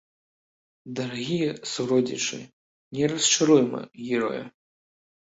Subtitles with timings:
[0.99, 2.39] Дарагія суродзічы,
[2.99, 4.41] не расчаруйма героя!